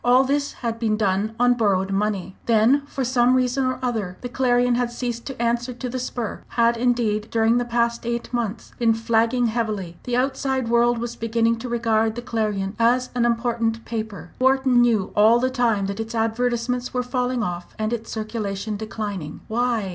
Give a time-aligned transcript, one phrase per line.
[0.03, 2.35] All this had been done on borrowed money.
[2.47, 6.41] Then, for some reason or other, the Clarion had ceased to answer to the spur
[6.57, 9.97] had, indeed, during the past eight months been flagging heavily.
[10.05, 14.31] The outside world was beginning to regard the Clarion as an important paper.
[14.39, 19.41] Wharton knew all the time that its advertisements were falling off, and its circulation declining.
[19.47, 19.89] Why?